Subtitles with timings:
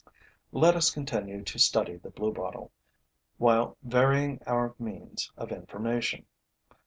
[0.51, 2.71] Let us continue to study the bluebottle,
[3.37, 6.25] while varying our means of information.